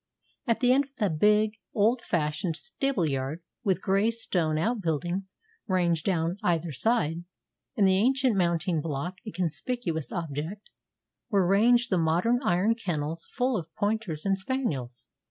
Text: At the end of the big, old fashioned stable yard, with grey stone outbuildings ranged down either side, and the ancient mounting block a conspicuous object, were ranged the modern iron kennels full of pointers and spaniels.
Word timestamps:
At 0.47 0.61
the 0.61 0.73
end 0.73 0.85
of 0.85 0.89
the 0.97 1.11
big, 1.11 1.59
old 1.75 2.01
fashioned 2.01 2.55
stable 2.55 3.07
yard, 3.07 3.43
with 3.63 3.83
grey 3.83 4.09
stone 4.09 4.57
outbuildings 4.57 5.35
ranged 5.67 6.07
down 6.07 6.37
either 6.41 6.71
side, 6.71 7.23
and 7.77 7.87
the 7.87 7.97
ancient 7.99 8.35
mounting 8.35 8.81
block 8.81 9.19
a 9.27 9.31
conspicuous 9.31 10.11
object, 10.11 10.71
were 11.29 11.45
ranged 11.45 11.91
the 11.91 11.99
modern 11.99 12.41
iron 12.41 12.73
kennels 12.73 13.27
full 13.27 13.55
of 13.55 13.71
pointers 13.75 14.25
and 14.25 14.39
spaniels. 14.39 15.07